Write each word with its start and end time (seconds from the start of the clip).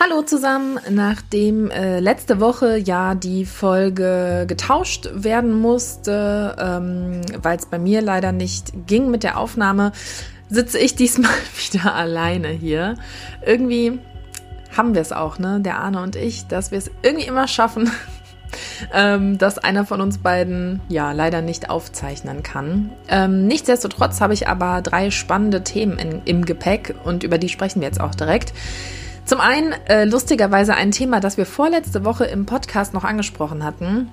Hallo 0.00 0.22
zusammen, 0.22 0.78
nachdem 0.90 1.72
äh, 1.72 1.98
letzte 1.98 2.38
Woche 2.38 2.76
ja 2.78 3.16
die 3.16 3.44
Folge 3.44 4.44
getauscht 4.46 5.10
werden 5.12 5.52
musste, 5.52 6.54
ähm, 6.56 7.20
weil 7.42 7.58
es 7.58 7.66
bei 7.66 7.80
mir 7.80 8.00
leider 8.00 8.30
nicht 8.30 8.86
ging 8.86 9.10
mit 9.10 9.24
der 9.24 9.36
Aufnahme, 9.36 9.90
sitze 10.48 10.78
ich 10.78 10.94
diesmal 10.94 11.32
wieder 11.72 11.96
alleine 11.96 12.46
hier. 12.46 12.94
Irgendwie 13.44 13.98
haben 14.76 14.94
wir 14.94 15.02
es 15.02 15.10
auch, 15.10 15.40
ne, 15.40 15.58
der 15.60 15.80
Arne 15.80 16.00
und 16.00 16.14
ich, 16.14 16.46
dass 16.46 16.70
wir 16.70 16.78
es 16.78 16.92
irgendwie 17.02 17.26
immer 17.26 17.48
schaffen, 17.48 17.90
ähm, 18.94 19.36
dass 19.36 19.58
einer 19.58 19.84
von 19.84 20.00
uns 20.00 20.18
beiden 20.18 20.80
ja 20.88 21.10
leider 21.10 21.42
nicht 21.42 21.70
aufzeichnen 21.70 22.44
kann. 22.44 22.92
Ähm, 23.08 23.48
nichtsdestotrotz 23.48 24.20
habe 24.20 24.32
ich 24.32 24.46
aber 24.46 24.80
drei 24.80 25.10
spannende 25.10 25.64
Themen 25.64 25.98
in, 25.98 26.22
im 26.24 26.44
Gepäck 26.44 26.94
und 27.02 27.24
über 27.24 27.38
die 27.38 27.48
sprechen 27.48 27.80
wir 27.80 27.88
jetzt 27.88 28.00
auch 28.00 28.14
direkt. 28.14 28.52
Zum 29.28 29.42
einen 29.42 29.74
äh, 29.88 30.06
lustigerweise 30.06 30.74
ein 30.74 30.90
Thema, 30.90 31.20
das 31.20 31.36
wir 31.36 31.44
vorletzte 31.44 32.02
Woche 32.02 32.24
im 32.24 32.46
Podcast 32.46 32.94
noch 32.94 33.04
angesprochen 33.04 33.62
hatten. 33.62 34.10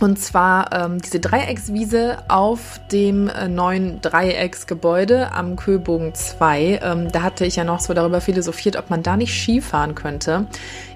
Und 0.00 0.18
zwar 0.18 0.72
ähm, 0.72 1.00
diese 1.00 1.20
Dreieckswiese 1.20 2.18
auf 2.26 2.80
dem 2.90 3.28
äh, 3.28 3.46
neuen 3.46 4.00
Dreiecksgebäude 4.00 5.30
am 5.30 5.54
Köbogen 5.54 6.16
2. 6.16 6.80
Ähm, 6.82 7.12
da 7.12 7.22
hatte 7.22 7.46
ich 7.46 7.54
ja 7.54 7.62
noch 7.62 7.78
so 7.78 7.94
darüber 7.94 8.20
philosophiert, 8.20 8.74
ob 8.74 8.90
man 8.90 9.04
da 9.04 9.16
nicht 9.16 9.40
Skifahren 9.40 9.94
könnte. 9.94 10.48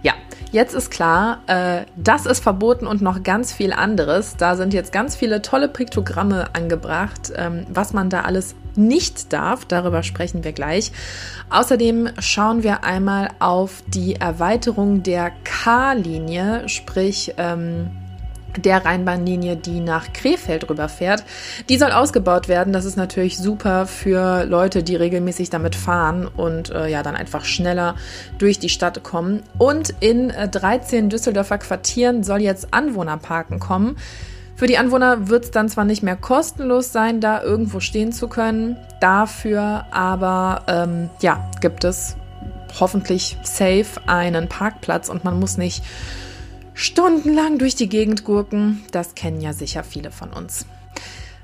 Ja, 0.02 0.14
jetzt 0.50 0.74
ist 0.74 0.90
klar, 0.90 1.38
äh, 1.46 1.82
das 1.94 2.26
ist 2.26 2.42
verboten 2.42 2.88
und 2.88 3.02
noch 3.02 3.22
ganz 3.22 3.52
viel 3.52 3.72
anderes. 3.72 4.36
Da 4.36 4.56
sind 4.56 4.74
jetzt 4.74 4.90
ganz 4.90 5.14
viele 5.14 5.42
tolle 5.42 5.68
Piktogramme 5.68 6.48
angebracht, 6.54 7.32
ähm, 7.36 7.66
was 7.68 7.92
man 7.92 8.10
da 8.10 8.22
alles 8.22 8.56
nicht 8.76 9.32
darf. 9.32 9.64
Darüber 9.64 10.02
sprechen 10.02 10.44
wir 10.44 10.52
gleich. 10.52 10.92
Außerdem 11.50 12.10
schauen 12.18 12.62
wir 12.62 12.84
einmal 12.84 13.28
auf 13.38 13.82
die 13.86 14.16
Erweiterung 14.16 15.02
der 15.02 15.32
K-Linie, 15.44 16.68
sprich 16.68 17.34
ähm, 17.38 17.90
der 18.56 18.84
Rheinbahnlinie, 18.84 19.56
die 19.56 19.80
nach 19.80 20.12
Krefeld 20.12 20.68
rüberfährt. 20.68 21.24
Die 21.68 21.78
soll 21.78 21.92
ausgebaut 21.92 22.48
werden. 22.48 22.72
Das 22.72 22.84
ist 22.84 22.96
natürlich 22.96 23.38
super 23.38 23.86
für 23.86 24.44
Leute, 24.44 24.82
die 24.82 24.96
regelmäßig 24.96 25.50
damit 25.50 25.76
fahren 25.76 26.26
und 26.26 26.70
äh, 26.70 26.88
ja 26.88 27.02
dann 27.02 27.16
einfach 27.16 27.44
schneller 27.44 27.94
durch 28.38 28.58
die 28.58 28.68
Stadt 28.68 29.02
kommen. 29.02 29.42
Und 29.58 29.94
in 30.00 30.30
äh, 30.30 30.48
13 30.48 31.10
Düsseldorfer 31.10 31.58
Quartieren 31.58 32.22
soll 32.22 32.40
jetzt 32.40 32.72
Anwohnerparken 32.72 33.58
kommen. 33.58 33.96
Für 34.60 34.66
die 34.66 34.76
Anwohner 34.76 35.28
wird 35.30 35.44
es 35.44 35.50
dann 35.52 35.70
zwar 35.70 35.86
nicht 35.86 36.02
mehr 36.02 36.16
kostenlos 36.16 36.92
sein, 36.92 37.22
da 37.22 37.42
irgendwo 37.42 37.80
stehen 37.80 38.12
zu 38.12 38.28
können, 38.28 38.76
dafür 39.00 39.86
aber 39.90 40.64
ähm, 40.68 41.08
ja, 41.22 41.48
gibt 41.62 41.82
es 41.82 42.14
hoffentlich 42.78 43.38
safe 43.42 43.86
einen 44.06 44.50
Parkplatz 44.50 45.08
und 45.08 45.24
man 45.24 45.40
muss 45.40 45.56
nicht 45.56 45.82
stundenlang 46.74 47.56
durch 47.56 47.74
die 47.74 47.88
Gegend 47.88 48.24
gurken. 48.24 48.84
Das 48.92 49.14
kennen 49.14 49.40
ja 49.40 49.54
sicher 49.54 49.82
viele 49.82 50.10
von 50.10 50.30
uns. 50.30 50.66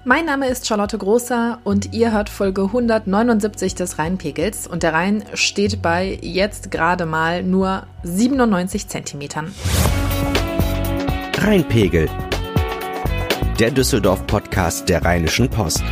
Mein 0.04 0.26
Name 0.26 0.48
ist 0.48 0.66
Charlotte 0.66 0.98
Großer 0.98 1.60
und 1.64 1.94
ihr 1.94 2.12
hört 2.12 2.28
Folge 2.28 2.64
179 2.64 3.74
des 3.74 3.98
Rheinpegels 3.98 4.66
und 4.66 4.82
der 4.82 4.92
Rhein 4.92 5.24
steht 5.32 5.80
bei 5.80 6.18
jetzt 6.20 6.70
gerade 6.70 7.06
mal 7.06 7.42
nur 7.42 7.86
97 8.02 8.88
Zentimetern. 8.88 9.54
Rheinpegel 11.38 12.10
der 13.58 13.70
Düsseldorf-Podcast 13.70 14.86
der 14.90 15.02
Rheinischen 15.02 15.48
Post. 15.48 15.82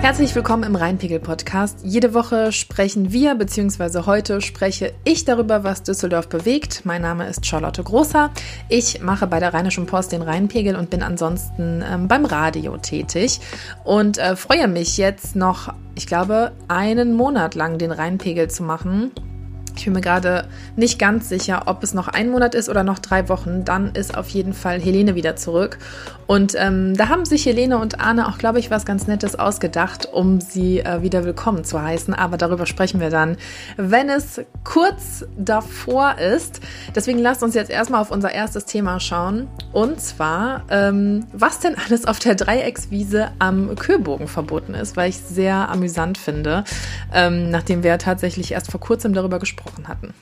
Herzlich 0.00 0.32
willkommen 0.36 0.62
im 0.62 0.76
Rheinpegel-Podcast. 0.76 1.80
Jede 1.82 2.14
Woche 2.14 2.52
sprechen 2.52 3.10
wir, 3.10 3.34
beziehungsweise 3.34 4.06
heute 4.06 4.40
spreche 4.40 4.92
ich 5.02 5.24
darüber, 5.24 5.64
was 5.64 5.82
Düsseldorf 5.82 6.28
bewegt. 6.28 6.82
Mein 6.84 7.02
Name 7.02 7.26
ist 7.26 7.46
Charlotte 7.46 7.82
Großer. 7.82 8.30
Ich 8.68 9.00
mache 9.00 9.26
bei 9.26 9.40
der 9.40 9.52
Rheinischen 9.52 9.86
Post 9.86 10.12
den 10.12 10.22
Rheinpegel 10.22 10.76
und 10.76 10.90
bin 10.90 11.02
ansonsten 11.02 11.82
ähm, 11.82 12.06
beim 12.06 12.26
Radio 12.26 12.76
tätig 12.76 13.40
und 13.82 14.18
äh, 14.18 14.36
freue 14.36 14.68
mich 14.68 14.98
jetzt 14.98 15.34
noch, 15.34 15.72
ich 15.96 16.06
glaube, 16.06 16.52
einen 16.68 17.14
Monat 17.14 17.56
lang 17.56 17.78
den 17.78 17.90
Rheinpegel 17.90 18.48
zu 18.50 18.62
machen. 18.62 19.10
Ich 19.76 19.84
bin 19.84 19.94
mir 19.94 20.00
gerade 20.00 20.46
nicht 20.76 20.98
ganz 20.98 21.28
sicher, 21.28 21.64
ob 21.66 21.82
es 21.82 21.94
noch 21.94 22.08
ein 22.08 22.30
Monat 22.30 22.54
ist 22.54 22.68
oder 22.68 22.84
noch 22.84 23.00
drei 23.00 23.28
Wochen. 23.28 23.64
Dann 23.64 23.92
ist 23.92 24.16
auf 24.16 24.28
jeden 24.28 24.52
Fall 24.52 24.80
Helene 24.80 25.14
wieder 25.14 25.36
zurück. 25.36 25.78
Und 26.26 26.54
ähm, 26.56 26.96
da 26.96 27.08
haben 27.08 27.24
sich 27.24 27.44
Helene 27.44 27.78
und 27.78 28.00
Arne 28.00 28.28
auch, 28.28 28.38
glaube 28.38 28.58
ich, 28.58 28.70
was 28.70 28.86
ganz 28.86 29.06
Nettes 29.06 29.36
ausgedacht, 29.36 30.08
um 30.10 30.40
sie 30.40 30.78
äh, 30.78 31.02
wieder 31.02 31.24
willkommen 31.24 31.64
zu 31.64 31.82
heißen. 31.82 32.14
Aber 32.14 32.36
darüber 32.36 32.66
sprechen 32.66 33.00
wir 33.00 33.10
dann, 33.10 33.36
wenn 33.76 34.08
es 34.08 34.40
kurz 34.62 35.26
davor 35.36 36.18
ist. 36.18 36.60
Deswegen 36.94 37.18
lasst 37.18 37.42
uns 37.42 37.54
jetzt 37.54 37.70
erstmal 37.70 38.00
auf 38.00 38.10
unser 38.10 38.32
erstes 38.32 38.64
Thema 38.64 39.00
schauen. 39.00 39.48
Und 39.72 40.00
zwar, 40.00 40.62
ähm, 40.70 41.26
was 41.32 41.58
denn 41.58 41.76
alles 41.84 42.06
auf 42.06 42.20
der 42.20 42.36
Dreieckswiese 42.36 43.32
am 43.40 43.74
Köbogen 43.74 44.28
verboten 44.28 44.74
ist, 44.74 44.96
weil 44.96 45.10
ich 45.10 45.18
sehr 45.18 45.68
amüsant 45.68 46.16
finde, 46.16 46.64
ähm, 47.12 47.50
nachdem 47.50 47.82
wir 47.82 47.98
tatsächlich 47.98 48.52
erst 48.52 48.70
vor 48.70 48.80
kurzem 48.80 49.12
darüber 49.12 49.38
gesprochen 49.38 49.63
gesprochen 49.64 49.88
hatten. 49.88 50.14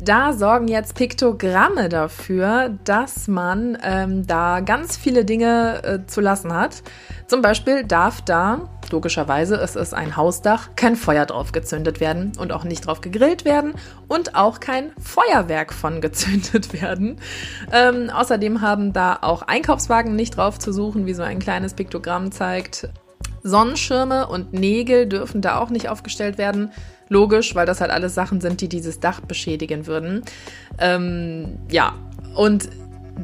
Da 0.00 0.32
sorgen 0.32 0.68
jetzt 0.68 0.94
Piktogramme 0.94 1.88
dafür, 1.88 2.76
dass 2.84 3.28
man 3.28 3.78
ähm, 3.82 4.26
da 4.26 4.60
ganz 4.60 4.96
viele 4.96 5.24
Dinge 5.24 5.82
äh, 5.84 6.06
zu 6.06 6.20
lassen 6.20 6.52
hat. 6.52 6.82
Zum 7.26 7.42
Beispiel 7.42 7.84
darf 7.84 8.20
da, 8.22 8.68
logischerweise, 8.90 9.56
es 9.56 9.76
ist 9.76 9.94
ein 9.94 10.16
Hausdach, 10.16 10.70
kein 10.76 10.96
Feuer 10.96 11.26
drauf 11.26 11.52
gezündet 11.52 12.00
werden 12.00 12.32
und 12.38 12.52
auch 12.52 12.64
nicht 12.64 12.86
drauf 12.86 13.00
gegrillt 13.00 13.44
werden 13.44 13.74
und 14.08 14.34
auch 14.34 14.60
kein 14.60 14.92
Feuerwerk 14.98 15.72
von 15.72 16.00
gezündet 16.00 16.72
werden. 16.72 17.18
Ähm, 17.72 18.10
außerdem 18.10 18.60
haben 18.60 18.92
da 18.92 19.18
auch 19.20 19.42
Einkaufswagen 19.42 20.16
nicht 20.16 20.36
drauf 20.36 20.58
zu 20.58 20.72
suchen, 20.72 21.06
wie 21.06 21.14
so 21.14 21.22
ein 21.22 21.38
kleines 21.38 21.74
Piktogramm 21.74 22.32
zeigt. 22.32 22.88
Sonnenschirme 23.46 24.26
und 24.26 24.52
Nägel 24.52 25.06
dürfen 25.06 25.40
da 25.40 25.58
auch 25.58 25.70
nicht 25.70 25.88
aufgestellt 25.88 26.38
werden. 26.38 26.70
Logisch, 27.08 27.54
weil 27.54 27.66
das 27.66 27.80
halt 27.80 27.90
alles 27.90 28.14
Sachen 28.14 28.40
sind, 28.40 28.60
die 28.60 28.68
dieses 28.68 28.98
Dach 29.00 29.20
beschädigen 29.20 29.86
würden. 29.86 30.22
Ähm, 30.78 31.58
ja, 31.70 31.94
und 32.34 32.68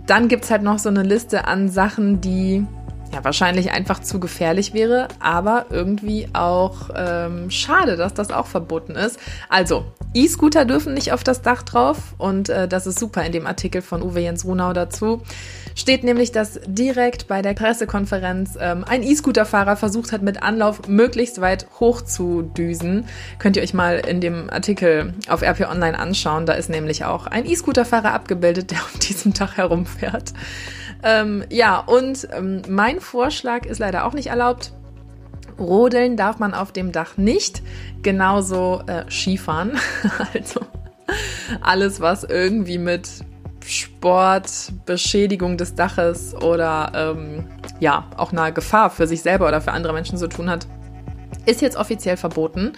dann 0.07 0.29
gibt 0.29 0.45
es 0.45 0.51
halt 0.51 0.63
noch 0.63 0.79
so 0.79 0.89
eine 0.89 1.03
Liste 1.03 1.47
an 1.47 1.69
Sachen, 1.69 2.21
die 2.21 2.65
ja 3.13 3.25
wahrscheinlich 3.25 3.71
einfach 3.73 4.01
zu 4.01 4.21
gefährlich 4.21 4.75
wäre, 4.75 5.09
aber 5.21 5.67
irgendwie 5.71 6.29
auch 6.33 6.91
ähm, 6.95 7.51
schade, 7.51 7.97
dass 7.97 8.15
das 8.15 8.31
auch 8.31 8.47
verboten 8.47 8.93
ist. 8.93 9.19
Also, 9.49 9.85
E-Scooter 10.15 10.65
dürfen 10.65 10.95
nicht 10.95 11.13
auf 11.13 11.25
das 11.25 11.43
Dach 11.43 11.63
drauf 11.63 12.15
und 12.19 12.49
äh, 12.49 12.69
das 12.69 12.87
ist 12.87 12.99
super 12.99 13.25
in 13.25 13.33
dem 13.33 13.47
Artikel 13.47 13.83
von 13.83 14.03
Uwe 14.03 14.21
Jens 14.21 14.45
Runau 14.45 14.73
dazu 14.73 15.23
steht 15.75 16.05
nämlich, 16.05 16.33
dass 16.33 16.61
direkt 16.67 17.29
bei 17.29 17.43
der 17.43 17.55
Pressekonferenz 17.55 18.57
ähm, 18.61 18.85
ein 18.87 19.03
E-Scooter-Fahrer 19.03 19.77
versucht 19.77 20.13
hat, 20.13 20.23
mit 20.23 20.43
Anlauf 20.43 20.89
möglichst 20.89 21.41
weit 21.41 21.67
hoch 21.81 22.03
zu 22.03 22.43
düsen. 22.43 23.07
Könnt 23.39 23.57
ihr 23.57 23.63
euch 23.63 23.75
mal 23.75 23.99
in 23.99 24.21
dem 24.21 24.51
Artikel 24.51 25.15
auf 25.29 25.43
RP 25.43 25.69
Online 25.69 25.99
anschauen. 25.99 26.47
Da 26.47 26.55
ist 26.55 26.71
nämlich 26.71 27.05
auch 27.05 27.27
ein 27.27 27.47
E-Scooter-Fahrer 27.47 28.13
abgebildet, 28.13 28.71
der 28.71 28.79
auf 28.79 28.99
diesem 28.99 29.33
Dach 29.33 29.57
herumfährt. 29.57 30.33
Ähm, 31.03 31.45
ja, 31.51 31.79
und 31.79 32.29
ähm, 32.33 32.63
mein 32.69 33.01
Vorschlag 33.01 33.67
ist 33.67 33.79
leider 33.79 34.05
auch 34.05 34.13
nicht 34.13 34.29
erlaubt. 34.29 34.73
Rodeln 35.59 36.17
darf 36.17 36.39
man 36.39 36.55
auf 36.55 36.73
dem 36.73 36.93
Dach 36.93 37.17
nicht, 37.17 37.63
genauso 38.03 38.83
äh, 38.87 39.05
Skifahren. 39.11 39.79
also 40.35 40.61
alles, 41.61 42.01
was 42.01 42.25
irgendwie 42.25 42.79
mit 42.79 43.09
Sport, 43.65 44.73
Beschädigung 44.87 45.57
des 45.57 45.75
Daches 45.75 46.35
oder 46.35 46.93
ähm, 46.95 47.45
ja, 47.81 48.07
auch 48.17 48.33
eine 48.33 48.53
Gefahr 48.53 48.91
für 48.91 49.07
sich 49.07 49.23
selber 49.23 49.49
oder 49.49 49.61
für 49.61 49.73
andere 49.73 49.93
Menschen 49.93 50.19
zu 50.19 50.29
tun 50.29 50.51
hat, 50.51 50.67
ist 51.47 51.61
jetzt 51.61 51.77
offiziell 51.77 52.17
verboten. 52.17 52.73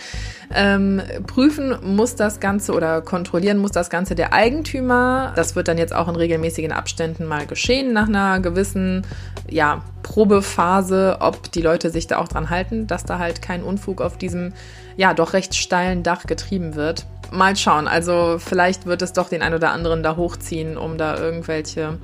Ähm, 0.55 1.03
prüfen 1.27 1.75
muss 1.83 2.17
das 2.17 2.41
Ganze 2.41 2.73
oder 2.73 3.03
kontrollieren 3.03 3.59
muss 3.59 3.73
das 3.73 3.91
Ganze 3.91 4.15
der 4.15 4.33
Eigentümer. 4.33 5.33
Das 5.37 5.57
wird 5.57 5.69
dann 5.69 5.79
jetzt 5.79 5.95
auch 5.95 6.09
in 6.09 6.17
regelmäßigen 6.17 6.73
Abständen 6.73 7.27
mal 7.27 7.47
geschehen 7.47 7.93
nach 7.93 8.09
einer 8.09 8.41
gewissen 8.41 9.07
ja, 9.49 9.83
Probephase, 10.03 11.19
ob 11.21 11.51
die 11.53 11.63
Leute 11.63 11.91
sich 11.91 12.07
da 12.07 12.19
auch 12.19 12.29
dran 12.29 12.51
halten, 12.51 12.87
dass 12.87 13.05
da 13.05 13.19
halt 13.19 13.43
kein 13.43 13.63
Unfug 13.63 14.01
auf 14.01 14.19
diesem 14.19 14.53
ja 14.97 15.15
doch 15.15 15.33
recht 15.33 15.55
steilen 15.55 16.03
Dach 16.03 16.25
getrieben 16.27 16.75
wird 16.75 17.07
mal 17.35 17.57
schauen. 17.57 17.89
Also 17.89 18.37
vielleicht 18.39 18.87
wird 18.87 19.03
es 19.03 19.13
doch 19.13 19.29
den 19.29 19.43
ein 19.43 19.55
oder 19.55 19.73
anderen 19.73 20.03
da 20.03 20.17
hochziehen, 20.17 20.77
um 20.77 20.99
da 20.99 21.19
irgendwelche 21.19 21.99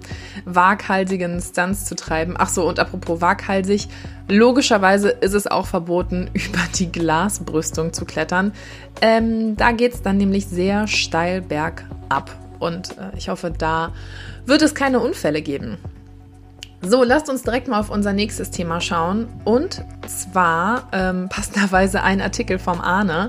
waghalsigen 0.44 1.40
Stunts 1.40 1.84
zu 1.84 1.96
treiben. 1.96 2.34
Ach 2.36 2.48
so, 2.48 2.68
und 2.68 2.78
apropos 2.78 3.20
waghalsig, 3.20 3.88
logischerweise 4.28 5.10
ist 5.10 5.34
es 5.34 5.46
auch 5.46 5.66
verboten, 5.66 6.30
über 6.34 6.60
die 6.74 6.90
Glasbrüstung 6.90 7.92
zu 7.92 8.04
klettern. 8.04 8.52
Ähm, 9.00 9.56
da 9.56 9.72
geht 9.72 9.94
es 9.94 10.02
dann 10.02 10.16
nämlich 10.16 10.46
sehr 10.46 10.86
steil 10.86 11.40
bergab. 11.40 12.36
Und 12.58 12.98
äh, 12.98 13.16
ich 13.16 13.28
hoffe, 13.28 13.52
da 13.56 13.92
wird 14.46 14.62
es 14.62 14.74
keine 14.74 15.00
Unfälle 15.00 15.42
geben. 15.42 15.78
So, 16.82 17.04
lasst 17.04 17.28
uns 17.28 17.42
direkt 17.42 17.68
mal 17.68 17.78
auf 17.78 17.90
unser 17.90 18.14
nächstes 18.14 18.50
Thema 18.50 18.80
schauen. 18.80 19.28
Und 19.44 19.84
zwar 20.06 20.88
ähm, 20.92 21.28
passenderweise 21.28 22.02
ein 22.02 22.22
Artikel 22.22 22.58
vom 22.58 22.80
Arne, 22.80 23.28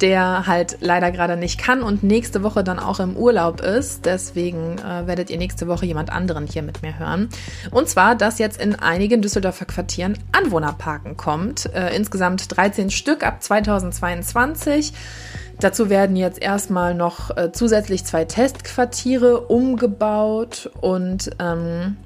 der 0.00 0.46
halt 0.46 0.78
leider 0.80 1.10
gerade 1.10 1.36
nicht 1.36 1.58
kann 1.58 1.82
und 1.82 2.04
nächste 2.04 2.44
Woche 2.44 2.62
dann 2.62 2.78
auch 2.78 3.00
im 3.00 3.16
Urlaub 3.16 3.60
ist. 3.60 4.06
Deswegen 4.06 4.78
äh, 4.78 5.08
werdet 5.08 5.28
ihr 5.28 5.38
nächste 5.38 5.66
Woche 5.66 5.86
jemand 5.86 6.10
anderen 6.10 6.46
hier 6.46 6.62
mit 6.62 6.82
mir 6.82 6.96
hören. 6.96 7.30
Und 7.72 7.88
zwar, 7.88 8.14
dass 8.14 8.38
jetzt 8.38 8.62
in 8.62 8.76
einigen 8.76 9.22
Düsseldorfer 9.22 9.64
Quartieren 9.64 10.16
Anwohnerparken 10.30 11.16
kommt. 11.16 11.66
Äh, 11.74 11.96
insgesamt 11.96 12.56
13 12.56 12.90
Stück 12.90 13.26
ab 13.26 13.42
2022. 13.42 14.92
Dazu 15.58 15.90
werden 15.90 16.14
jetzt 16.14 16.40
erstmal 16.40 16.94
noch 16.94 17.36
äh, 17.36 17.50
zusätzlich 17.52 18.04
zwei 18.04 18.24
Testquartiere 18.24 19.40
umgebaut 19.40 20.70
und 20.80 21.30
ähm, 21.40 21.96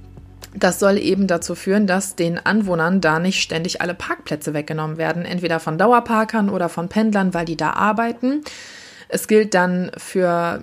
das 0.58 0.78
soll 0.78 0.98
eben 0.98 1.26
dazu 1.26 1.54
führen, 1.54 1.86
dass 1.86 2.16
den 2.16 2.38
Anwohnern 2.44 3.00
da 3.00 3.18
nicht 3.18 3.40
ständig 3.40 3.80
alle 3.80 3.94
Parkplätze 3.94 4.54
weggenommen 4.54 4.96
werden, 4.96 5.24
entweder 5.24 5.60
von 5.60 5.78
Dauerparkern 5.78 6.50
oder 6.50 6.68
von 6.68 6.88
Pendlern, 6.88 7.34
weil 7.34 7.44
die 7.44 7.56
da 7.56 7.70
arbeiten. 7.70 8.42
Es 9.08 9.28
gilt 9.28 9.54
dann 9.54 9.90
für 9.96 10.62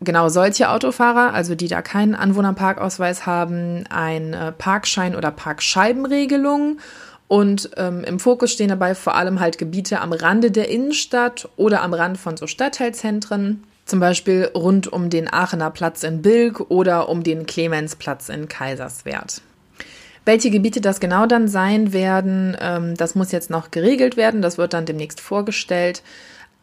genau 0.00 0.28
solche 0.28 0.70
Autofahrer, 0.70 1.34
also 1.34 1.54
die 1.54 1.68
da 1.68 1.82
keinen 1.82 2.14
Anwohnerparkausweis 2.14 3.26
haben, 3.26 3.84
ein 3.90 4.32
äh, 4.32 4.52
Parkschein 4.52 5.14
oder 5.14 5.30
Parkscheibenregelung. 5.30 6.78
Und 7.28 7.70
ähm, 7.76 8.02
im 8.02 8.18
Fokus 8.18 8.52
stehen 8.52 8.68
dabei 8.68 8.94
vor 8.94 9.14
allem 9.14 9.38
halt 9.38 9.58
Gebiete 9.58 10.00
am 10.00 10.12
Rande 10.12 10.50
der 10.50 10.68
Innenstadt 10.68 11.48
oder 11.56 11.82
am 11.82 11.94
Rand 11.94 12.18
von 12.18 12.36
so 12.36 12.46
Stadtteilzentren. 12.46 13.64
Zum 13.90 13.98
Beispiel 13.98 14.48
rund 14.54 14.86
um 14.86 15.10
den 15.10 15.26
Aachener 15.32 15.72
Platz 15.72 16.04
in 16.04 16.22
Bilk 16.22 16.60
oder 16.70 17.08
um 17.08 17.24
den 17.24 17.44
Clemensplatz 17.44 18.28
in 18.28 18.46
Kaiserswerth. 18.46 19.42
Welche 20.24 20.52
Gebiete 20.52 20.80
das 20.80 21.00
genau 21.00 21.26
dann 21.26 21.48
sein 21.48 21.92
werden, 21.92 22.56
ähm, 22.60 22.96
das 22.96 23.16
muss 23.16 23.32
jetzt 23.32 23.50
noch 23.50 23.72
geregelt 23.72 24.16
werden. 24.16 24.42
Das 24.42 24.58
wird 24.58 24.74
dann 24.74 24.86
demnächst 24.86 25.20
vorgestellt. 25.20 26.04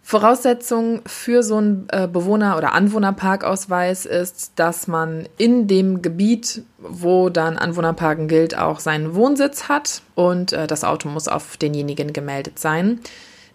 Voraussetzung 0.03 1.01
für 1.05 1.43
so 1.43 1.57
einen 1.57 1.89
äh, 1.91 2.07
Bewohner- 2.07 2.55
oder 2.55 2.71
Anwohnerparkausweis 2.71 4.05
ist, 4.05 4.53
dass 4.55 4.87
man 4.87 5.27
in 5.37 5.67
dem 5.67 6.01
Gebiet, 6.01 6.61
wo 6.77 7.27
dann 7.27 7.57
Anwohnerparken 7.57 8.29
gilt, 8.29 8.57
auch 8.57 8.79
seinen 8.79 9.15
Wohnsitz 9.15 9.67
hat 9.67 10.01
und 10.15 10.53
äh, 10.53 10.65
das 10.65 10.85
Auto 10.85 11.09
muss 11.09 11.27
auf 11.27 11.57
denjenigen 11.57 12.13
gemeldet 12.13 12.57
sein. 12.57 13.01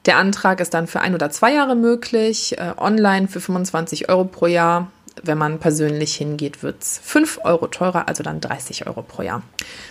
Der 0.07 0.17
Antrag 0.17 0.61
ist 0.61 0.75
dann 0.75 0.87
für 0.87 1.01
ein 1.01 1.15
oder 1.15 1.31
zwei 1.31 1.55
Jahre 1.55 1.77
möglich, 1.77 2.59
äh, 2.59 2.73
online 2.77 3.29
für 3.29 3.41
25 3.41 4.09
Euro 4.09 4.25
pro 4.25 4.47
Jahr. 4.47 4.91
Wenn 5.23 5.39
man 5.39 5.59
persönlich 5.59 6.15
hingeht, 6.15 6.63
wird 6.63 6.83
es 6.83 6.99
5 7.03 7.41
Euro 7.45 7.67
teurer, 7.67 8.09
also 8.09 8.23
dann 8.23 8.41
30 8.41 8.87
Euro 8.87 9.03
pro 9.03 9.23
Jahr. 9.23 9.43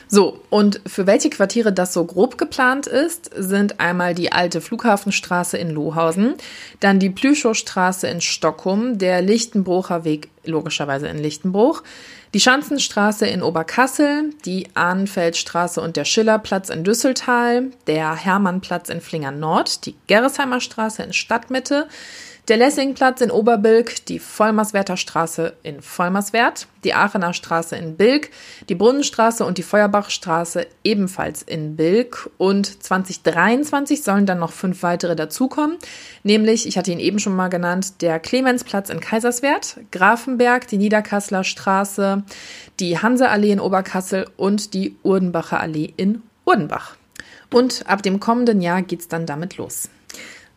So, 0.07 0.41
und 0.49 0.81
für 0.85 1.05
welche 1.07 1.29
Quartiere 1.29 1.71
das 1.71 1.93
so 1.93 2.03
grob 2.05 2.37
geplant 2.37 2.87
ist, 2.87 3.29
sind 3.35 3.79
einmal 3.79 4.15
die 4.15 4.31
alte 4.31 4.61
Flughafenstraße 4.61 5.57
in 5.57 5.69
Lohausen, 5.69 6.35
dann 6.79 6.99
die 6.99 7.09
Plüschowstraße 7.09 8.07
in 8.07 8.21
Stockholm, 8.21 8.97
der 8.97 9.21
Lichtenbrucher 9.21 10.03
Weg 10.03 10.29
logischerweise 10.43 11.07
in 11.07 11.19
Lichtenbruch, 11.19 11.83
die 12.33 12.39
Schanzenstraße 12.39 13.27
in 13.27 13.43
Oberkassel, 13.43 14.31
die 14.45 14.67
Ahnenfeldstraße 14.73 15.81
und 15.81 15.97
der 15.97 16.05
Schillerplatz 16.05 16.69
in 16.69 16.83
Düsseltal, 16.83 17.71
der 17.87 18.15
Hermannplatz 18.15 18.89
in 18.89 19.01
Flingern 19.01 19.39
Nord, 19.39 19.85
die 19.85 19.95
Gerresheimer 20.07 20.61
Straße 20.61 21.03
in 21.03 21.13
Stadtmitte, 21.13 21.87
der 22.51 22.57
Lessingplatz 22.57 23.21
in 23.21 23.31
Oberbilk, 23.31 24.05
die 24.07 24.19
Vollmerswerter 24.19 24.97
Straße 24.97 25.53
in 25.63 25.81
Vollmerswert, 25.81 26.67
die 26.83 26.93
Aachener 26.93 27.33
Straße 27.33 27.77
in 27.77 27.95
Bilk, 27.95 28.29
die 28.67 28.75
Brunnenstraße 28.75 29.45
und 29.45 29.57
die 29.57 29.63
Feuerbachstraße 29.63 30.67
ebenfalls 30.83 31.43
in 31.43 31.77
Bilk. 31.77 32.29
Und 32.37 32.83
2023 32.83 34.03
sollen 34.03 34.25
dann 34.25 34.39
noch 34.39 34.51
fünf 34.51 34.83
weitere 34.83 35.15
dazukommen, 35.15 35.77
nämlich, 36.23 36.67
ich 36.67 36.77
hatte 36.77 36.91
ihn 36.91 36.99
eben 36.99 37.19
schon 37.19 37.37
mal 37.37 37.47
genannt, 37.47 38.01
der 38.01 38.19
Clemensplatz 38.19 38.89
in 38.89 38.99
Kaiserswerth, 38.99 39.79
Grafenberg, 39.91 40.67
die 40.67 40.77
Niederkasseler 40.77 41.45
Straße, 41.45 42.23
die 42.81 42.99
Hanseallee 42.99 43.53
in 43.53 43.61
Oberkassel 43.61 44.27
und 44.35 44.73
die 44.73 44.97
Urdenbacher 45.03 45.61
Allee 45.61 45.93
in 45.95 46.21
Urdenbach. 46.43 46.97
Und 47.49 47.85
ab 47.87 48.03
dem 48.03 48.19
kommenden 48.19 48.61
Jahr 48.61 48.81
geht's 48.81 49.07
dann 49.07 49.25
damit 49.25 49.55
los. 49.55 49.87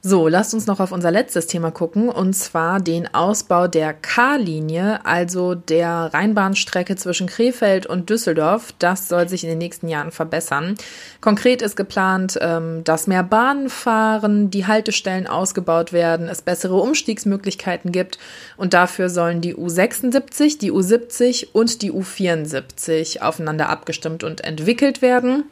So, 0.06 0.28
lasst 0.28 0.52
uns 0.52 0.66
noch 0.66 0.80
auf 0.80 0.92
unser 0.92 1.10
letztes 1.10 1.46
Thema 1.46 1.70
gucken, 1.70 2.10
und 2.10 2.34
zwar 2.34 2.78
den 2.78 3.14
Ausbau 3.14 3.68
der 3.68 3.94
K-Linie, 3.94 5.00
also 5.06 5.54
der 5.54 6.10
Rheinbahnstrecke 6.12 6.94
zwischen 6.96 7.26
Krefeld 7.26 7.86
und 7.86 8.10
Düsseldorf. 8.10 8.74
Das 8.78 9.08
soll 9.08 9.30
sich 9.30 9.44
in 9.44 9.48
den 9.48 9.56
nächsten 9.56 9.88
Jahren 9.88 10.10
verbessern. 10.10 10.74
Konkret 11.22 11.62
ist 11.62 11.74
geplant, 11.74 12.38
ähm, 12.42 12.84
dass 12.84 13.06
mehr 13.06 13.22
Bahnen 13.22 13.70
fahren, 13.70 14.50
die 14.50 14.66
Haltestellen 14.66 15.26
ausgebaut 15.26 15.94
werden, 15.94 16.28
es 16.28 16.42
bessere 16.42 16.74
Umstiegsmöglichkeiten 16.74 17.90
gibt 17.90 18.18
und 18.58 18.74
dafür 18.74 19.08
sollen 19.08 19.40
die 19.40 19.56
U76, 19.56 20.58
die 20.58 20.70
U70 20.70 21.46
und 21.54 21.80
die 21.80 21.92
U74 21.92 23.22
aufeinander 23.22 23.70
abgestimmt 23.70 24.22
und 24.22 24.42
entwickelt 24.44 25.00
werden 25.00 25.44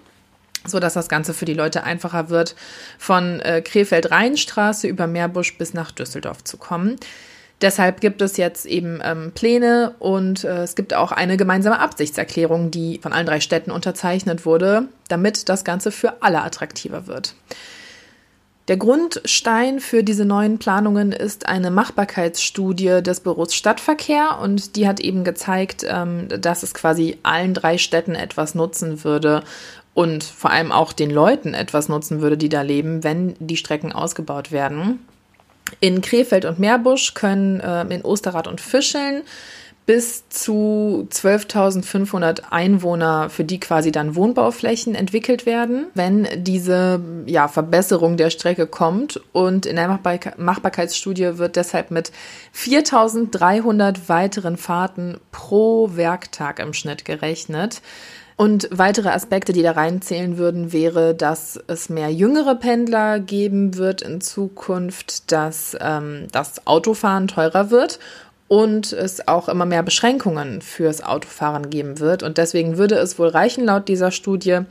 so 0.67 0.81
dass 0.81 0.95
das 0.95 1.09
Ganze 1.09 1.35
für 1.35 1.45
die 1.45 1.55
Leute 1.55 1.85
einfacher 1.85 2.29
wird, 2.29 2.55
von 2.99 3.41
äh, 3.41 3.63
Krefeld-Rheinstraße 3.63 4.87
über 4.87 5.07
Meerbusch 5.07 5.59
bis 5.59 5.75
nach 5.75 5.91
Düsseldorf 5.91 6.45
zu 6.45 6.57
kommen. 6.57 6.97
Deshalb 7.63 8.01
gibt 8.01 8.21
es 8.23 8.37
jetzt 8.37 8.67
eben 8.67 9.01
ähm, 9.05 9.31
Pläne 9.33 9.95
und 10.01 10.43
äh, 10.43 10.65
es 10.65 10.75
gibt 10.75 10.95
auch 10.95 11.13
eine 11.13 11.37
gemeinsame 11.37 11.79
Absichtserklärung, 11.79 12.73
die 12.73 12.99
von 13.01 13.13
allen 13.13 13.27
drei 13.27 13.39
Städten 13.39 13.71
unterzeichnet 13.71 14.45
wurde, 14.45 14.89
damit 15.09 15.49
das 15.49 15.65
Ganze 15.65 15.93
für 15.93 16.23
alle 16.23 16.43
attraktiver 16.43 17.07
wird. 17.07 17.37
Der 18.69 18.77
Grundstein 18.77 19.81
für 19.81 20.05
diese 20.05 20.25
neuen 20.25 20.59
Planungen 20.59 21.11
ist 21.11 21.47
eine 21.47 21.71
Machbarkeitsstudie 21.71 23.03
des 23.03 23.21
Büros 23.21 23.55
Stadtverkehr 23.55 24.39
und 24.41 24.77
die 24.77 24.87
hat 24.87 25.01
eben 25.01 25.25
gezeigt, 25.25 25.85
ähm, 25.89 26.29
dass 26.29 26.63
es 26.63 26.73
quasi 26.73 27.19
allen 27.23 27.55
drei 27.55 27.79
Städten 27.79 28.15
etwas 28.15 28.55
nutzen 28.55 29.05
würde, 29.05 29.43
und 29.95 30.25
vor 30.25 30.51
allem 30.51 30.73
auch 30.73 30.93
den 30.93 31.11
Leuten 31.11 31.55
etwas 31.55 31.89
nutzen 31.89 32.21
würde, 32.21 32.37
die 32.37 32.49
da 32.49 32.63
leben, 32.63 33.05
wenn 33.05 33.35
die 33.39 33.57
Strecken 33.57 33.93
ausgebaut 33.93 34.53
werden. 34.53 35.07
In 35.81 36.01
Krefeld 36.01 36.45
und 36.45 36.59
Meerbusch 36.59 37.15
können 37.15 37.61
äh, 37.61 37.83
in 37.95 38.03
Osterrad 38.03 38.47
und 38.47 38.61
Fischeln 38.61 39.23
bis 39.85 40.29
zu 40.29 41.09
12.500 41.11 42.43
Einwohner, 42.51 43.29
für 43.31 43.43
die 43.43 43.59
quasi 43.59 43.91
dann 43.91 44.15
Wohnbauflächen 44.15 44.95
entwickelt 44.95 45.45
werden, 45.45 45.87
wenn 45.95 46.29
diese 46.37 47.01
ja, 47.27 47.49
Verbesserung 47.49 48.17
der 48.17 48.31
Strecke 48.31 48.69
kommt. 48.69 49.21
Und 49.33 49.67
in 49.67 49.75
der 49.75 49.89
Machbarkeitsstudie 49.89 51.39
wird 51.39 51.57
deshalb 51.57 51.91
mit 51.91 52.13
4.300 52.55 54.09
weiteren 54.09 54.57
Fahrten 54.57 55.19
pro 55.33 55.97
Werktag 55.97 56.61
im 56.61 56.75
Schnitt 56.75 57.05
gerechnet. 57.05 57.83
Und 58.43 58.69
weitere 58.73 59.11
Aspekte, 59.11 59.53
die 59.53 59.63
da 59.63 59.71
reinzählen 59.71 60.37
würden, 60.37 60.73
wäre, 60.73 61.15
dass 61.15 61.61
es 61.69 61.89
mehr 61.89 62.11
jüngere 62.13 62.57
Pendler 62.57 63.21
geben 63.21 63.77
wird 63.77 64.03
in 64.03 64.21
Zukunft, 64.21 65.31
dass 65.31 65.77
ähm, 65.81 66.27
das 66.33 66.67
Autofahren 66.67 67.29
teurer 67.29 67.71
wird 67.71 68.01
und 68.49 68.93
es 68.93 69.29
auch 69.29 69.49
immer 69.49 69.65
mehr 69.65 69.85
Beschränkungen 69.85 70.61
fürs 70.61 71.05
Autofahren 71.05 71.71
geben 71.71 72.01
wird. 72.01 72.25
Und 72.25 72.37
deswegen 72.37 72.79
würde 72.79 72.97
es 72.97 73.17
wohl 73.17 73.29
reichen, 73.29 73.65
laut 73.65 73.87
dieser 73.87 74.11
Studie, 74.11 74.63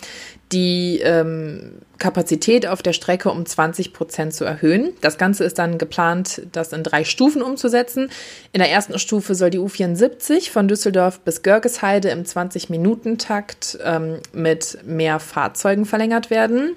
die 0.52 1.00
ähm, 1.00 1.74
Kapazität 1.98 2.68
auf 2.68 2.82
der 2.82 2.94
Strecke 2.94 3.30
um 3.30 3.46
20 3.46 3.94
Prozent 3.94 4.34
zu 4.34 4.44
erhöhen. 4.44 4.94
Das 5.02 5.18
Ganze 5.18 5.44
ist 5.44 5.60
dann 5.60 5.78
geplant, 5.78 6.42
das 6.52 6.74
in 6.74 6.84
drei 6.84 7.04
Stufen 7.04 7.42
umzusetzen. 7.42 8.10
In 8.52 8.60
der 8.60 8.70
ersten 8.70 8.98
Stufe 9.00 9.36
soll 9.36 9.50
die 9.50 9.60
U74 9.60 10.50
von 10.50 10.68
Düsseldorf 10.68 11.20
bis 11.22 11.44
Görgesheide 11.44 12.10
im 12.10 12.24
20-Minuten-Takt 12.24 13.80
ähm, 13.84 14.20
mit 14.34 14.80
mehr 14.86 15.20
Fahrzeugen 15.20 15.86
verlängert 15.86 16.30
werden. 16.30 16.76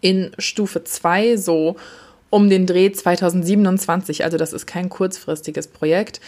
In 0.00 0.32
Stufe 0.38 0.84
2 0.84 1.36
so 1.36 1.76
um 2.32 2.48
den 2.48 2.66
Dreh 2.66 2.90
2027, 2.90 4.24
also 4.24 4.38
das 4.38 4.54
ist 4.54 4.66
kein 4.66 4.88
kurzfristiges 4.88 5.68
Projekt, 5.68 6.18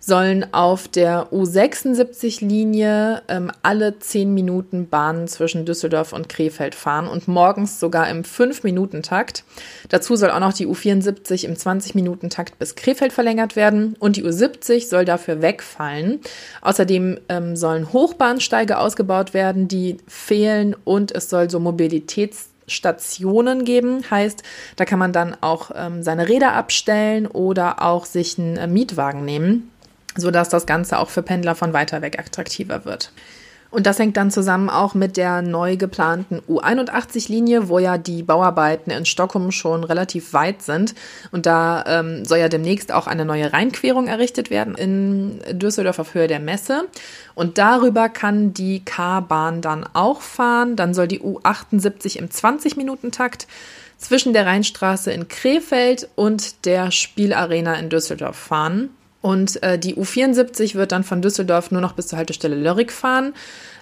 sollen 0.00 0.52
auf 0.52 0.88
der 0.88 1.28
U76-Linie 1.32 3.22
ähm, 3.28 3.52
alle 3.62 3.96
10 3.96 4.34
Minuten 4.34 4.88
Bahnen 4.88 5.28
zwischen 5.28 5.64
Düsseldorf 5.64 6.12
und 6.12 6.28
Krefeld 6.28 6.74
fahren 6.74 7.06
und 7.06 7.28
morgens 7.28 7.78
sogar 7.78 8.10
im 8.10 8.24
5-Minuten-Takt. 8.24 9.44
Dazu 9.88 10.16
soll 10.16 10.32
auch 10.32 10.40
noch 10.40 10.52
die 10.52 10.66
U74 10.66 11.44
im 11.44 11.54
20-Minuten-Takt 11.54 12.58
bis 12.58 12.74
Krefeld 12.74 13.12
verlängert 13.12 13.54
werden 13.54 13.94
und 14.00 14.16
die 14.16 14.24
U70 14.24 14.88
soll 14.88 15.04
dafür 15.04 15.42
wegfallen. 15.42 16.18
Außerdem 16.62 17.20
ähm, 17.28 17.54
sollen 17.54 17.92
Hochbahnsteige 17.92 18.78
ausgebaut 18.78 19.32
werden, 19.32 19.68
die 19.68 19.98
fehlen 20.08 20.74
und 20.82 21.12
es 21.14 21.30
soll 21.30 21.48
so 21.48 21.60
Mobilitäts 21.60 22.48
Stationen 22.72 23.64
geben. 23.64 24.04
Heißt, 24.10 24.42
da 24.76 24.84
kann 24.84 24.98
man 24.98 25.12
dann 25.12 25.36
auch 25.40 25.70
ähm, 25.74 26.02
seine 26.02 26.28
Räder 26.28 26.54
abstellen 26.54 27.26
oder 27.26 27.82
auch 27.82 28.04
sich 28.04 28.38
einen 28.38 28.56
äh, 28.56 28.66
Mietwagen 28.66 29.24
nehmen, 29.24 29.70
sodass 30.16 30.48
das 30.48 30.66
Ganze 30.66 30.98
auch 30.98 31.10
für 31.10 31.22
Pendler 31.22 31.54
von 31.54 31.72
weiter 31.72 32.02
weg 32.02 32.18
attraktiver 32.18 32.84
wird. 32.84 33.12
Und 33.72 33.86
das 33.86 33.98
hängt 33.98 34.18
dann 34.18 34.30
zusammen 34.30 34.68
auch 34.68 34.92
mit 34.92 35.16
der 35.16 35.40
neu 35.40 35.76
geplanten 35.78 36.40
U81-Linie, 36.46 37.68
wo 37.70 37.78
ja 37.78 37.96
die 37.96 38.22
Bauarbeiten 38.22 38.92
in 38.92 39.06
Stockholm 39.06 39.50
schon 39.50 39.82
relativ 39.82 40.34
weit 40.34 40.60
sind. 40.60 40.94
Und 41.32 41.46
da 41.46 41.82
ähm, 41.86 42.26
soll 42.26 42.38
ja 42.38 42.50
demnächst 42.50 42.92
auch 42.92 43.06
eine 43.06 43.24
neue 43.24 43.52
Rheinquerung 43.52 44.08
errichtet 44.08 44.50
werden 44.50 44.74
in 44.74 45.40
Düsseldorf 45.58 45.98
auf 45.98 46.12
Höhe 46.12 46.28
der 46.28 46.38
Messe. 46.38 46.84
Und 47.34 47.56
darüber 47.56 48.10
kann 48.10 48.52
die 48.52 48.84
K-Bahn 48.84 49.62
dann 49.62 49.86
auch 49.94 50.20
fahren. 50.20 50.76
Dann 50.76 50.92
soll 50.92 51.08
die 51.08 51.20
U78 51.20 52.18
im 52.18 52.28
20-Minuten-Takt 52.28 53.46
zwischen 53.96 54.34
der 54.34 54.44
Rheinstraße 54.44 55.12
in 55.12 55.28
Krefeld 55.28 56.10
und 56.14 56.66
der 56.66 56.90
Spielarena 56.90 57.76
in 57.76 57.88
Düsseldorf 57.88 58.36
fahren. 58.36 58.90
Und 59.22 59.62
äh, 59.62 59.78
die 59.78 59.94
U74 59.94 60.74
wird 60.74 60.92
dann 60.92 61.04
von 61.04 61.22
Düsseldorf 61.22 61.70
nur 61.70 61.80
noch 61.80 61.92
bis 61.92 62.08
zur 62.08 62.18
Haltestelle 62.18 62.56
Lörrick 62.56 62.92
fahren. 62.92 63.32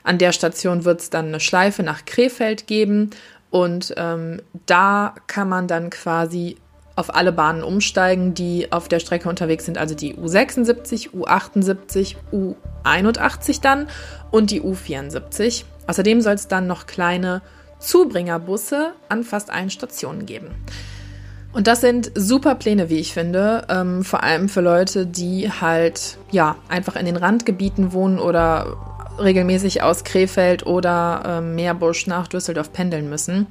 An 0.04 0.18
der 0.18 0.32
Station 0.32 0.84
wird 0.84 1.00
es 1.00 1.10
dann 1.10 1.28
eine 1.28 1.40
Schleife 1.40 1.82
nach 1.82 2.04
Krefeld 2.04 2.66
geben. 2.66 3.10
Und 3.50 3.94
ähm, 3.96 4.42
da 4.66 5.14
kann 5.26 5.48
man 5.48 5.66
dann 5.66 5.90
quasi 5.90 6.56
auf 6.94 7.14
alle 7.14 7.32
Bahnen 7.32 7.62
umsteigen, 7.62 8.34
die 8.34 8.70
auf 8.70 8.86
der 8.86 9.00
Strecke 9.00 9.28
unterwegs 9.28 9.64
sind. 9.64 9.78
Also 9.78 9.94
die 9.94 10.14
U76, 10.14 11.10
U78, 11.12 12.16
U81 12.84 13.62
dann 13.62 13.88
und 14.30 14.50
die 14.50 14.60
U74. 14.60 15.64
Außerdem 15.86 16.20
soll 16.20 16.34
es 16.34 16.46
dann 16.46 16.66
noch 16.66 16.86
kleine 16.86 17.40
Zubringerbusse 17.78 18.92
an 19.08 19.24
fast 19.24 19.50
allen 19.50 19.70
Stationen 19.70 20.26
geben. 20.26 20.50
Und 21.52 21.66
das 21.66 21.80
sind 21.80 22.12
super 22.14 22.54
Pläne, 22.54 22.90
wie 22.90 22.98
ich 22.98 23.12
finde, 23.12 23.66
ähm, 23.68 24.04
vor 24.04 24.22
allem 24.22 24.48
für 24.48 24.60
Leute, 24.60 25.06
die 25.06 25.50
halt 25.50 26.18
ja 26.30 26.56
einfach 26.68 26.94
in 26.94 27.06
den 27.06 27.16
Randgebieten 27.16 27.92
wohnen 27.92 28.18
oder 28.18 28.76
regelmäßig 29.18 29.82
aus 29.82 30.04
Krefeld 30.04 30.64
oder 30.64 31.22
ähm, 31.26 31.54
Meerbusch 31.56 32.06
nach 32.06 32.28
Düsseldorf 32.28 32.72
pendeln 32.72 33.10
müssen. 33.10 33.48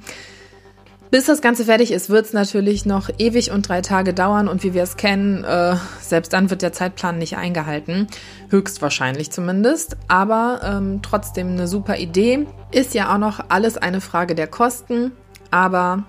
Bis 1.10 1.26
das 1.26 1.42
Ganze 1.42 1.64
fertig 1.64 1.90
ist, 1.90 2.08
wird 2.08 2.26
es 2.26 2.32
natürlich 2.32 2.86
noch 2.86 3.10
ewig 3.18 3.50
und 3.50 3.68
drei 3.68 3.80
Tage 3.80 4.14
dauern 4.14 4.46
und 4.46 4.62
wie 4.62 4.74
wir 4.74 4.84
es 4.84 4.96
kennen, 4.96 5.42
äh, 5.42 5.74
selbst 6.00 6.32
dann 6.32 6.50
wird 6.50 6.62
der 6.62 6.72
Zeitplan 6.72 7.18
nicht 7.18 7.36
eingehalten. 7.36 8.06
Höchstwahrscheinlich 8.48 9.32
zumindest. 9.32 9.96
Aber 10.06 10.60
ähm, 10.64 11.00
trotzdem 11.02 11.48
eine 11.48 11.66
super 11.66 11.96
Idee. 11.96 12.46
Ist 12.70 12.94
ja 12.94 13.12
auch 13.12 13.18
noch 13.18 13.40
alles 13.48 13.76
eine 13.76 14.00
Frage 14.00 14.36
der 14.36 14.46
Kosten. 14.46 15.10
Aber 15.50 16.04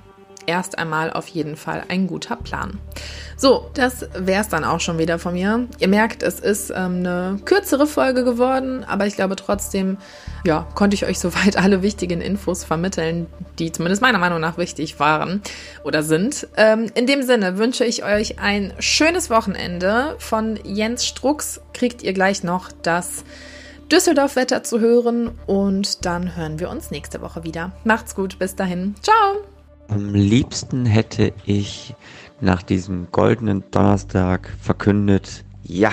erst 0.48 0.78
einmal 0.78 1.12
auf 1.12 1.28
jeden 1.28 1.56
Fall 1.56 1.84
ein 1.88 2.08
guter 2.08 2.36
Plan. 2.36 2.80
So, 3.38 3.72
das 3.74 4.08
wäre 4.14 4.42
es 4.42 4.50
dann 4.50 4.64
auch 4.64 4.80
schon 4.80 4.98
wieder 4.98 5.18
von 5.18 5.34
mir. 5.34 5.68
Ihr 5.80 5.88
merkt, 5.88 6.22
es 6.22 6.40
ist 6.40 6.70
ähm, 6.70 6.98
eine 6.98 7.40
kürzere 7.44 7.88
Folge 7.88 8.24
geworden, 8.24 8.84
aber 8.84 9.08
ich 9.08 9.16
glaube 9.16 9.36
trotzdem, 9.36 9.98
ja, 10.46 10.68
konnte 10.76 10.96
ich 10.96 11.06
euch 11.06 11.20
soweit 11.20 11.58
alle 11.58 11.82
wichtigen 11.82 12.22
Infos 12.22 12.64
vermitteln, 12.64 13.28
die 13.58 13.72
zumindest 13.72 14.02
meiner 14.02 14.20
Meinung 14.20 14.40
nach 14.40 14.58
wichtig 14.58 15.00
waren 15.00 15.42
oder 15.84 16.04
sind. 16.04 16.48
Ähm, 16.56 16.88
in 16.94 17.08
dem 17.08 17.24
Sinne 17.24 17.58
wünsche 17.58 17.84
ich 17.84 18.04
euch 18.04 18.40
ein 18.40 18.74
schönes 18.80 19.30
Wochenende. 19.30 20.16
Von 20.20 20.60
Jens 20.64 21.06
Strux 21.06 21.62
kriegt 21.74 22.04
ihr 22.04 22.14
gleich 22.14 22.44
noch 22.44 22.70
das 22.84 23.24
Düsseldorf-Wetter 23.92 24.64
zu 24.64 24.80
hören 24.80 25.32
und 25.48 26.06
dann 26.06 26.36
hören 26.38 26.60
wir 26.60 26.70
uns 26.70 26.92
nächste 26.92 27.22
Woche 27.22 27.44
wieder. 27.44 27.74
Macht's 27.84 28.16
gut, 28.16 28.40
bis 28.40 28.56
dahin. 28.56 28.96
Ciao! 29.02 29.51
Am 29.92 30.14
liebsten 30.14 30.86
hätte 30.86 31.34
ich 31.46 31.94
nach 32.40 32.64
diesem 32.64 33.12
goldenen 33.12 33.62
Donnerstag 33.72 34.50
verkündet, 34.62 35.44
ja, 35.64 35.92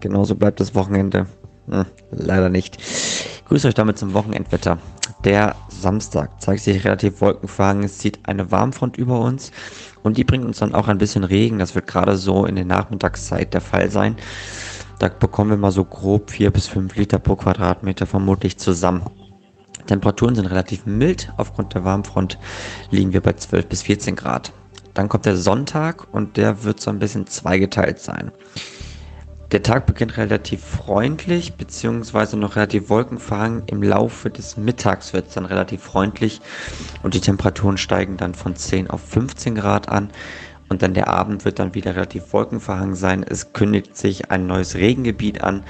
genauso 0.00 0.36
bleibt 0.36 0.58
das 0.58 0.74
Wochenende. 0.74 1.26
Hm, 1.68 1.84
leider 2.12 2.48
nicht. 2.48 2.80
Ich 2.80 3.44
grüße 3.46 3.68
euch 3.68 3.74
damit 3.74 3.98
zum 3.98 4.14
Wochenendwetter. 4.14 4.78
Der 5.26 5.54
Samstag 5.68 6.40
zeigt 6.40 6.62
sich 6.62 6.82
relativ 6.82 7.20
wolkenverhangen. 7.20 7.84
Es 7.84 7.98
zieht 7.98 8.20
eine 8.22 8.50
Warmfront 8.50 8.96
über 8.96 9.20
uns 9.20 9.52
und 10.02 10.16
die 10.16 10.24
bringt 10.24 10.46
uns 10.46 10.60
dann 10.60 10.74
auch 10.74 10.88
ein 10.88 10.96
bisschen 10.96 11.22
Regen. 11.22 11.58
Das 11.58 11.74
wird 11.74 11.86
gerade 11.86 12.16
so 12.16 12.46
in 12.46 12.56
der 12.56 12.64
Nachmittagszeit 12.64 13.52
der 13.52 13.60
Fall 13.60 13.90
sein. 13.90 14.16
Da 14.98 15.08
bekommen 15.08 15.50
wir 15.50 15.58
mal 15.58 15.72
so 15.72 15.84
grob 15.84 16.30
vier 16.30 16.50
bis 16.50 16.68
fünf 16.68 16.96
Liter 16.96 17.18
pro 17.18 17.36
Quadratmeter 17.36 18.06
vermutlich 18.06 18.56
zusammen. 18.56 19.02
Temperaturen 19.86 20.34
sind 20.34 20.46
relativ 20.46 20.86
mild. 20.86 21.32
Aufgrund 21.36 21.74
der 21.74 21.84
Warmfront 21.84 22.38
liegen 22.90 23.12
wir 23.12 23.20
bei 23.20 23.32
12 23.32 23.66
bis 23.66 23.82
14 23.82 24.16
Grad. 24.16 24.52
Dann 24.94 25.08
kommt 25.08 25.26
der 25.26 25.36
Sonntag 25.36 26.12
und 26.12 26.36
der 26.36 26.64
wird 26.64 26.80
so 26.80 26.90
ein 26.90 26.98
bisschen 26.98 27.26
zweigeteilt 27.26 27.98
sein. 27.98 28.32
Der 29.52 29.62
Tag 29.62 29.86
beginnt 29.86 30.16
relativ 30.16 30.64
freundlich, 30.64 31.54
beziehungsweise 31.54 32.36
noch 32.36 32.56
relativ 32.56 32.88
wolkenverhangen. 32.88 33.62
Im 33.66 33.80
Laufe 33.80 34.28
des 34.28 34.56
Mittags 34.56 35.12
wird 35.12 35.28
es 35.28 35.34
dann 35.34 35.44
relativ 35.44 35.82
freundlich 35.82 36.40
und 37.04 37.14
die 37.14 37.20
Temperaturen 37.20 37.78
steigen 37.78 38.16
dann 38.16 38.34
von 38.34 38.56
10 38.56 38.90
auf 38.90 39.02
15 39.02 39.54
Grad 39.54 39.88
an. 39.88 40.10
Und 40.68 40.82
dann 40.82 40.94
der 40.94 41.08
Abend 41.08 41.44
wird 41.44 41.58
dann 41.58 41.74
wieder 41.74 41.94
relativ 41.94 42.32
wolkenverhangen 42.32 42.96
sein. 42.96 43.24
Es 43.28 43.52
kündigt 43.52 43.96
sich 43.96 44.30
ein 44.30 44.46
neues 44.46 44.74
Regengebiet 44.74 45.42
an 45.42 45.62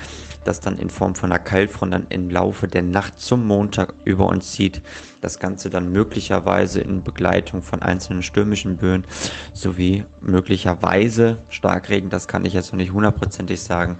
das 0.46 0.60
dann 0.60 0.78
in 0.78 0.90
Form 0.90 1.14
von 1.14 1.32
einer 1.32 1.42
Kaltfront 1.42 1.92
dann 1.92 2.06
im 2.08 2.30
Laufe 2.30 2.68
der 2.68 2.82
Nacht 2.82 3.18
zum 3.18 3.46
Montag 3.46 3.94
über 4.04 4.26
uns 4.26 4.52
zieht. 4.52 4.80
Das 5.20 5.38
Ganze 5.38 5.70
dann 5.70 5.90
möglicherweise 5.90 6.80
in 6.80 7.02
Begleitung 7.02 7.62
von 7.62 7.82
einzelnen 7.82 8.22
stürmischen 8.22 8.76
Böen 8.76 9.04
sowie 9.52 10.04
möglicherweise 10.20 11.38
Starkregen, 11.48 12.10
das 12.10 12.28
kann 12.28 12.44
ich 12.44 12.52
jetzt 12.52 12.72
noch 12.72 12.78
nicht 12.78 12.92
hundertprozentig 12.92 13.60
sagen. 13.60 13.98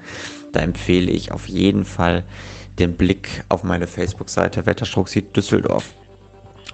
Da 0.52 0.60
empfehle 0.60 1.10
ich 1.10 1.32
auf 1.32 1.48
jeden 1.48 1.84
Fall 1.84 2.24
den 2.78 2.96
Blick 2.96 3.44
auf 3.48 3.64
meine 3.64 3.86
Facebook-Seite 3.86 4.66
Wetterstruxit 4.66 5.36
Düsseldorf. 5.36 5.94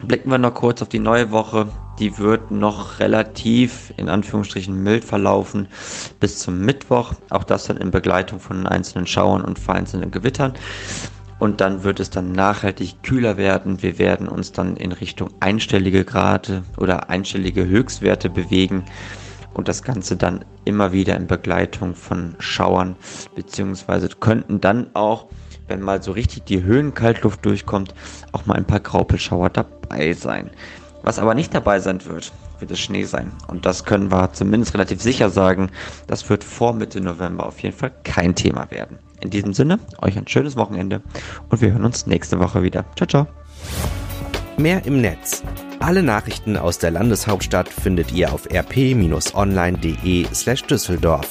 Blicken 0.02 0.30
wir 0.30 0.38
noch 0.38 0.54
kurz 0.54 0.82
auf 0.82 0.88
die 0.88 0.98
neue 0.98 1.30
Woche. 1.30 1.68
Die 2.00 2.18
wird 2.18 2.50
noch 2.50 2.98
relativ 2.98 3.94
in 3.96 4.08
Anführungsstrichen 4.08 4.82
mild 4.82 5.04
verlaufen 5.04 5.68
bis 6.18 6.40
zum 6.40 6.60
Mittwoch. 6.60 7.12
Auch 7.30 7.44
das 7.44 7.66
dann 7.66 7.76
in 7.76 7.92
Begleitung 7.92 8.40
von 8.40 8.66
einzelnen 8.66 9.06
Schauern 9.06 9.42
und 9.42 9.60
vereinzelten 9.60 10.10
Gewittern. 10.10 10.54
Und 11.38 11.60
dann 11.60 11.84
wird 11.84 12.00
es 12.00 12.10
dann 12.10 12.32
nachhaltig 12.32 13.02
kühler 13.02 13.36
werden. 13.36 13.82
Wir 13.82 13.98
werden 13.98 14.28
uns 14.28 14.50
dann 14.52 14.76
in 14.76 14.90
Richtung 14.90 15.30
einstellige 15.40 16.04
Grade 16.04 16.64
oder 16.78 17.08
einstellige 17.08 17.66
Höchstwerte 17.66 18.28
bewegen. 18.28 18.84
Und 19.54 19.68
das 19.68 19.82
Ganze 19.82 20.16
dann 20.16 20.44
immer 20.64 20.92
wieder 20.92 21.16
in 21.16 21.26
Begleitung 21.26 21.94
von 21.94 22.34
Schauern, 22.38 22.96
beziehungsweise 23.34 24.08
könnten 24.08 24.60
dann 24.60 24.90
auch 24.94 25.26
wenn 25.72 25.80
mal 25.80 26.02
so 26.02 26.12
richtig 26.12 26.44
die 26.44 26.62
Höhenkaltluft 26.62 27.44
durchkommt, 27.46 27.94
auch 28.32 28.44
mal 28.44 28.54
ein 28.54 28.66
paar 28.66 28.80
Graupelschauer 28.80 29.48
dabei 29.48 30.12
sein. 30.12 30.50
Was 31.02 31.18
aber 31.18 31.34
nicht 31.34 31.54
dabei 31.54 31.80
sein 31.80 32.04
wird, 32.04 32.30
wird 32.60 32.70
es 32.70 32.78
Schnee 32.78 33.04
sein. 33.04 33.32
Und 33.48 33.64
das 33.64 33.84
können 33.84 34.12
wir 34.12 34.32
zumindest 34.34 34.74
relativ 34.74 35.00
sicher 35.00 35.30
sagen. 35.30 35.70
Das 36.06 36.28
wird 36.28 36.44
vor 36.44 36.74
Mitte 36.74 37.00
November 37.00 37.46
auf 37.46 37.58
jeden 37.60 37.74
Fall 37.74 37.90
kein 38.04 38.34
Thema 38.34 38.70
werden. 38.70 38.98
In 39.20 39.30
diesem 39.30 39.54
Sinne, 39.54 39.78
euch 40.02 40.18
ein 40.18 40.28
schönes 40.28 40.56
Wochenende 40.56 41.00
und 41.48 41.62
wir 41.62 41.72
hören 41.72 41.86
uns 41.86 42.06
nächste 42.06 42.38
Woche 42.38 42.62
wieder. 42.62 42.84
Ciao, 42.94 43.06
ciao. 43.06 43.26
Mehr 44.58 44.84
im 44.84 45.00
Netz. 45.00 45.42
Alle 45.80 46.02
Nachrichten 46.02 46.58
aus 46.58 46.78
der 46.78 46.90
Landeshauptstadt 46.90 47.68
findet 47.68 48.12
ihr 48.12 48.30
auf 48.30 48.46
rp-online.de 48.52 50.26
slash 50.34 50.64
Düsseldorf. 50.64 51.30